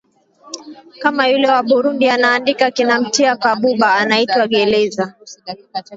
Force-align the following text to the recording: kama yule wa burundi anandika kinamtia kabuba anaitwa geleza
kama 1.01 1.27
yule 1.27 1.47
wa 1.49 1.63
burundi 1.63 2.09
anandika 2.09 2.71
kinamtia 2.71 3.35
kabuba 3.37 3.95
anaitwa 3.95 4.47
geleza 4.47 5.15